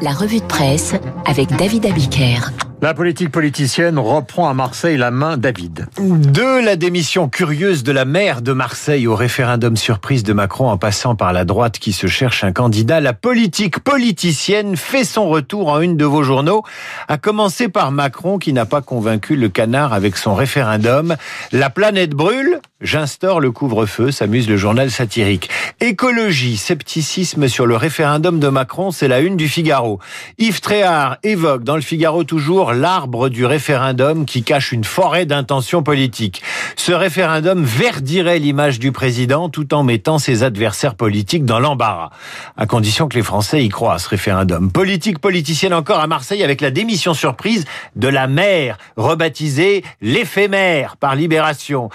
[0.00, 0.94] La revue de presse
[1.26, 2.50] avec David Abiker.
[2.80, 5.86] La politique politicienne reprend à Marseille la main David.
[5.98, 10.78] De la démission curieuse de la maire de Marseille au référendum surprise de Macron en
[10.78, 15.68] passant par la droite qui se cherche un candidat, la politique politicienne fait son retour
[15.68, 16.62] en une de vos journaux,
[17.06, 21.16] à commencer par Macron qui n'a pas convaincu le canard avec son référendum.
[21.52, 25.50] La planète brûle, j'instaure le couvre-feu, s'amuse le journal satirique.
[25.80, 29.98] Écologie, scepticisme sur le référendum de Macron, c'est la une du Figaro.
[30.38, 35.82] Yves Tréhard évoque dans le Figaro toujours l'arbre du référendum qui cache une forêt d'intentions
[35.82, 36.42] politiques.
[36.76, 42.10] Ce référendum verdirait l'image du président tout en mettant ses adversaires politiques dans l'embarras.
[42.56, 44.70] À condition que les Français y croient à ce référendum.
[44.70, 47.64] Politique politicienne encore à Marseille avec la démission surprise
[47.96, 51.90] de la maire, rebaptisée l'éphémère par Libération.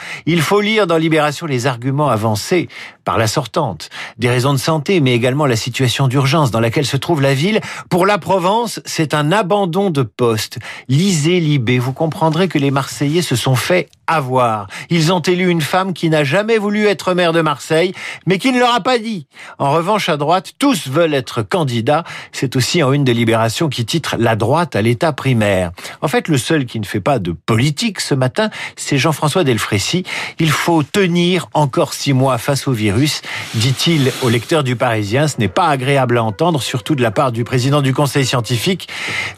[0.83, 2.67] Dans Libération les arguments avancés
[3.05, 3.89] par la sortante.
[4.17, 7.61] Des raisons de santé, mais également la situation d'urgence dans laquelle se trouve la ville.
[7.89, 10.59] Pour la Provence, c'est un abandon de poste.
[10.89, 14.67] Lisez Libé, vous comprendrez que les Marseillais se sont fait avoir.
[14.89, 17.93] Ils ont élu une femme qui n'a jamais voulu être maire de Marseille,
[18.25, 19.27] mais qui ne leur a pas dit.
[19.59, 22.03] En revanche, à droite, tous veulent être candidats.
[22.31, 25.71] C'est aussi en une de Libération qui titre La droite à l'état primaire.
[26.01, 30.03] En fait, le seul qui ne fait pas de politique ce matin, c'est Jean-François Delfrécy.
[30.39, 33.21] Il faut tenir encore six mois face au virus,
[33.55, 35.27] dit-il au lecteur du Parisien.
[35.27, 38.87] Ce n'est pas agréable à entendre, surtout de la part du président du Conseil scientifique,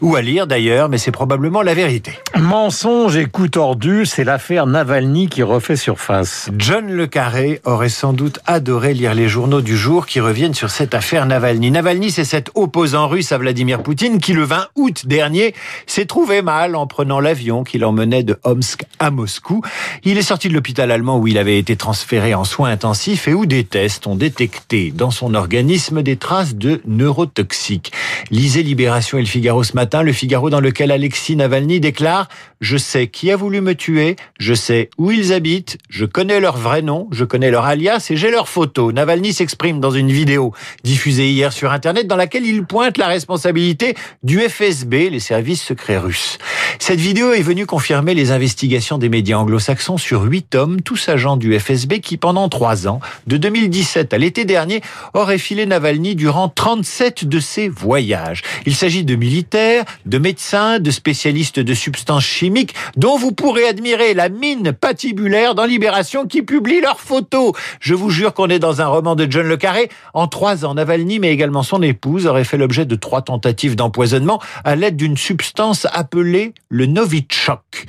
[0.00, 2.12] ou à lire d'ailleurs, mais c'est probablement la vérité.
[2.36, 6.50] Mensonge et coup tordu, c'est l'affaire Navalny qui refait surface.
[6.56, 10.70] John Le Carré aurait sans doute adoré lire les journaux du jour qui reviennent sur
[10.70, 11.70] cette affaire Navalny.
[11.70, 15.54] Navalny, c'est cet opposant russe à Vladimir Poutine qui, le 20 août dernier,
[15.86, 19.62] s'est trouvé mal en prenant l'avion qui l'emmenait de Omsk à Moscou.
[20.04, 23.34] Il est sorti de l'hôpital allemand où il avait été transféré en soins intensifs et
[23.34, 27.92] où des tests ont détecté dans son organisme des traces de neurotoxiques.
[28.30, 32.28] Lisez Libération et le Figaro ce matin, le Figaro dans lequel Alexis Navalny déclare
[32.60, 34.16] je sais qui a voulu me tuer,
[34.54, 38.30] sais où ils habitent, je connais leur vrai nom, je connais leur alias et j'ai
[38.30, 38.92] leur photo.
[38.92, 40.52] Navalny s'exprime dans une vidéo
[40.84, 45.98] diffusée hier sur Internet dans laquelle il pointe la responsabilité du FSB, les services secrets
[45.98, 46.38] russes.
[46.78, 51.36] Cette vidéo est venue confirmer les investigations des médias anglo-saxons sur huit hommes, tous agents
[51.36, 54.80] du FSB, qui pendant trois ans, de 2017 à l'été dernier,
[55.14, 58.42] auraient filé Navalny durant 37 de ses voyages.
[58.66, 64.14] Il s'agit de militaires, de médecins, de spécialistes de substances chimiques, dont vous pourrez admirer
[64.14, 67.52] la mine patibulaire dans Libération qui publie leurs photos.
[67.80, 69.88] Je vous jure qu'on est dans un roman de John Le Carré.
[70.14, 74.40] En trois ans, Navalny, mais également son épouse, auraient fait l'objet de trois tentatives d'empoisonnement
[74.64, 77.86] à l'aide d'une substance appelée le Novichok.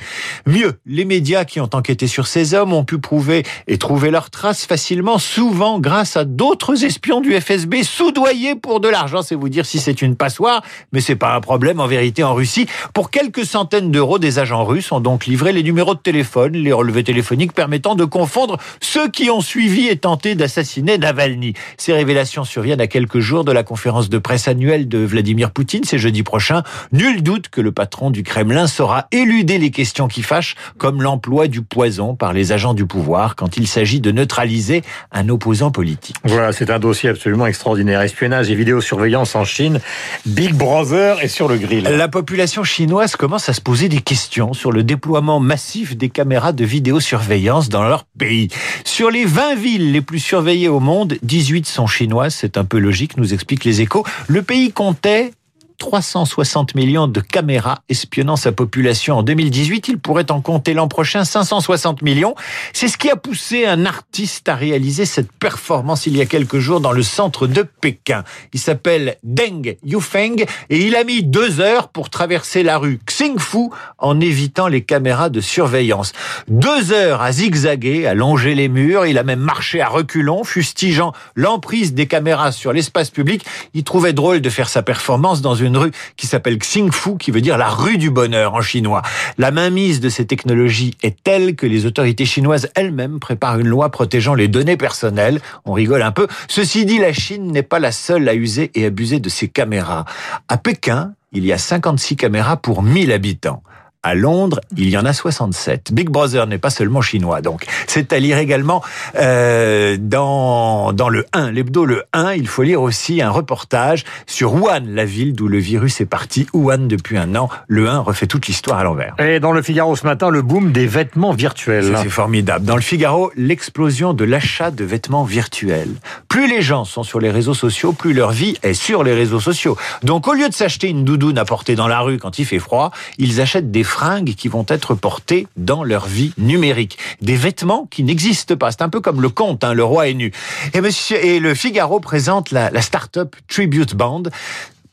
[0.48, 4.32] Mieux, les médias qui ont enquêté sur ces hommes ont pu prouver et trouver leurs
[4.32, 9.22] traces facilement, souvent grâce à d'autres espions du FSB soudoyés pour de l'argent.
[9.22, 12.34] C'est vous dire si c'est une passoire, mais c'est pas un problème en vérité en
[12.34, 12.68] Russie.
[12.94, 16.72] Pour quelques centaines d'euros, des agents russes ont donc livré les numéros de téléphone, les
[16.72, 21.54] relevés téléphoniques permettant de confondre ceux qui ont suivi et tenté d'assassiner Navalny.
[21.78, 25.84] Ces révélations surviennent à quelques jours de la conférence de presse annuelle de Vladimir Poutine,
[25.84, 26.64] c'est jeudi prochain.
[26.92, 31.48] Nul doute que le patron du Kremlin saura éluder les questions qui fâchent, comme l'emploi
[31.48, 36.16] du poison par les agents du pouvoir quand il s'agit de neutraliser un opposant politique.
[36.24, 38.02] Voilà, c'est un dossier absolument extraordinaire.
[38.02, 39.80] Espionnage et vidéosurveillance en Chine.
[40.26, 41.84] Big Brother est sur le grill.
[41.84, 46.29] La population chinoise commence à se poser des questions sur le déploiement massif des caméras
[46.30, 48.50] de vidéosurveillance dans leur pays.
[48.86, 52.78] Sur les 20 villes les plus surveillées au monde, 18 sont chinoises, c'est un peu
[52.78, 54.06] logique, nous explique les échos.
[54.28, 55.32] Le pays comptait
[55.80, 59.88] 360 millions de caméras espionnant sa population en 2018.
[59.88, 62.36] Il pourrait en compter l'an prochain 560 millions.
[62.74, 66.60] C'est ce qui a poussé un artiste à réaliser cette performance il y a quelques
[66.60, 68.24] jours dans le centre de Pékin.
[68.54, 73.70] Il s'appelle Deng Yufeng et il a mis deux heures pour traverser la rue Xingfu
[73.98, 76.12] en évitant les caméras de surveillance.
[76.50, 79.06] Deux heures à zigzaguer, à longer les murs.
[79.06, 83.46] Il a même marché à reculons, fustigeant l'emprise des caméras sur l'espace public.
[83.74, 87.32] Il trouvait drôle de faire sa performance dans une une rue qui s'appelle Xingfu, qui
[87.32, 89.02] veut dire la rue du bonheur en chinois.
[89.38, 93.90] La mainmise de ces technologies est telle que les autorités chinoises elles-mêmes préparent une loi
[93.90, 95.40] protégeant les données personnelles.
[95.66, 96.28] On rigole un peu.
[96.48, 100.06] Ceci dit, la Chine n'est pas la seule à user et abuser de ces caméras.
[100.48, 103.64] À Pékin, il y a 56 caméras pour 1000 habitants.
[104.02, 105.92] À Londres, il y en a 67.
[105.92, 108.82] Big Brother n'est pas seulement chinois, donc c'est à lire également
[109.18, 112.34] euh, dans dans le 1, l'hebdo le 1.
[112.34, 116.48] Il faut lire aussi un reportage sur Wuhan, la ville d'où le virus est parti.
[116.54, 117.50] Wuhan depuis un an.
[117.68, 119.16] Le 1 refait toute l'histoire à l'envers.
[119.20, 121.98] Et dans le Figaro ce matin, le boom des vêtements virtuels.
[122.02, 122.66] C'est formidable.
[122.66, 125.94] Dans le Figaro, l'explosion de l'achat de vêtements virtuels.
[126.30, 129.42] Plus les gens sont sur les réseaux sociaux, plus leur vie est sur les réseaux
[129.42, 129.78] sociaux.
[130.04, 132.60] Donc au lieu de s'acheter une doudoune à porter dans la rue quand il fait
[132.60, 136.98] froid, ils achètent des fringues qui vont être portées dans leur vie numérique.
[137.22, 138.72] Des vêtements qui n'existent pas.
[138.72, 140.32] C'est un peu comme le conte, hein, le roi est nu.
[140.74, 144.24] Et, monsieur, et le Figaro présente la, la start-up Tribute Band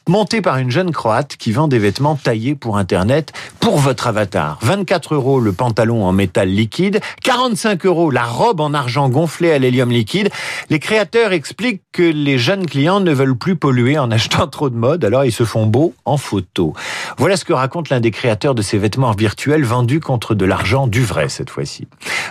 [0.08, 4.56] monté par une jeune croate qui vend des vêtements taillés pour Internet pour votre avatar.
[4.62, 9.58] 24 euros le pantalon en métal liquide, 45 euros la robe en argent gonflée à
[9.58, 10.30] l'hélium liquide.
[10.70, 14.76] Les créateurs expliquent que les jeunes clients ne veulent plus polluer en achetant trop de
[14.76, 16.72] mode, alors ils se font beaux en photo.
[17.18, 20.86] Voilà ce que raconte l'un des créateurs de ces vêtements virtuels vendus contre de l'argent
[20.86, 21.88] du vrai cette fois-ci.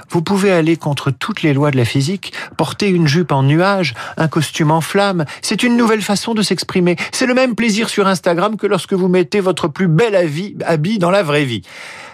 [0.10, 3.96] Vous pouvez aller contre toutes les lois de la physique, porter une jupe en nuage,
[4.16, 5.26] un costume en flamme.
[5.42, 6.96] C'est une nouvelle façon de s'exprimer.
[7.12, 11.12] C'est le même plaisir sur Instagram que lorsque vous mettez votre plus bel habit dans
[11.12, 11.62] la vraie vie.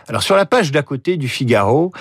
[0.07, 1.92] Alors sur la page d'à côté du Figaro,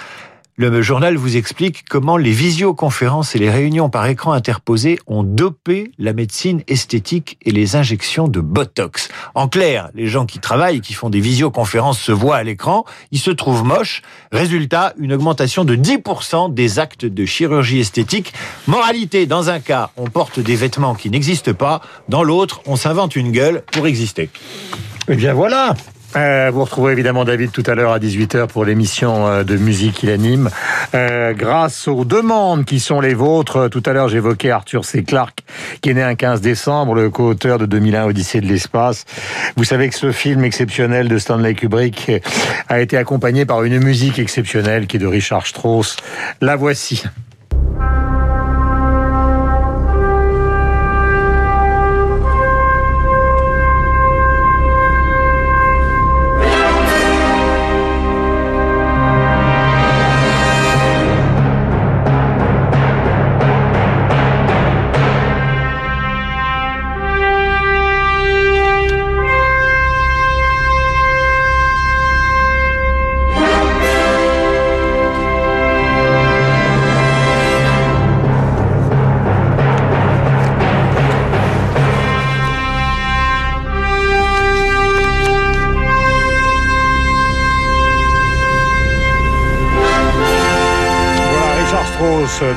[0.68, 5.90] le journal vous explique comment les visioconférences et les réunions par écran interposé ont dopé
[5.98, 9.08] la médecine esthétique et les injections de Botox.
[9.34, 13.18] En clair, les gens qui travaillent, qui font des visioconférences se voient à l'écran, ils
[13.18, 14.02] se trouvent moches.
[14.32, 18.34] Résultat, une augmentation de 10% des actes de chirurgie esthétique.
[18.66, 21.80] Moralité, dans un cas, on porte des vêtements qui n'existent pas,
[22.10, 24.28] dans l'autre, on s'invente une gueule pour exister.
[25.08, 25.74] Eh bien voilà,
[26.16, 29.96] euh, vous retrouverez évidemment David tout à l'heure à 18h pour l'émission euh, de musique
[29.96, 30.50] qu'il anime.
[30.94, 35.04] Euh, grâce aux demandes qui sont les vôtres, tout à l'heure j'évoquais Arthur C.
[35.04, 35.40] Clarke
[35.82, 39.04] qui est né un 15 décembre, le co-auteur de 2001 Odyssée de l'espace.
[39.56, 42.10] Vous savez que ce film exceptionnel de Stanley Kubrick
[42.68, 45.96] a été accompagné par une musique exceptionnelle qui est de Richard Strauss.
[46.40, 47.04] La voici.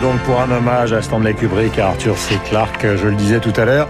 [0.01, 2.37] Donc pour un hommage à Stanley Kubrick, à Arthur C.
[2.45, 3.87] Clarke, je le disais tout à l'heure.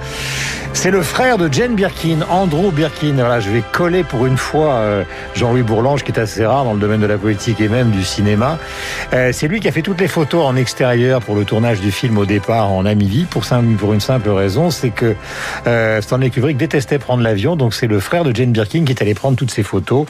[0.74, 3.14] C'est le frère de Jane Birkin, Andrew Birkin.
[3.14, 5.04] Voilà, je vais coller pour une fois euh,
[5.36, 8.04] Jean-Louis Bourlange, qui est assez rare dans le domaine de la politique et même du
[8.04, 8.58] cinéma.
[9.14, 11.92] Euh, c'est lui qui a fait toutes les photos en extérieur pour le tournage du
[11.92, 13.44] film au départ en Namibie, pour,
[13.94, 15.16] une simple raison, c'est que
[15.68, 19.02] euh, Stanley Kubrick détestait prendre l'avion, donc c'est le frère de Jane Birkin qui est
[19.02, 20.06] allé prendre toutes ces photos.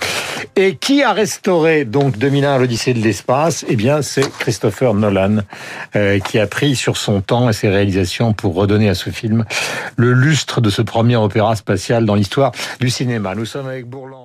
[0.56, 3.66] Et qui a restauré donc 2001 l'Odyssée de l'espace?
[3.68, 5.38] Eh bien, c'est Christopher Nolan,
[6.26, 9.46] qui a pris sur son temps et ses réalisations pour redonner à ce film
[9.98, 13.36] le lustre de ce premier opéra spatial dans l'histoire du cinéma.
[13.36, 14.23] Nous sommes avec Bourlange.